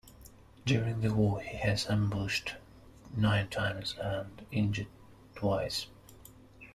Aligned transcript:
During 0.65 1.01
the 1.01 1.13
war, 1.13 1.41
he 1.41 1.59
was 1.69 1.87
ambushed 1.87 2.55
nine 3.15 3.49
times 3.49 3.93
and 4.01 4.43
injured 4.49 4.87
twice. 5.35 5.85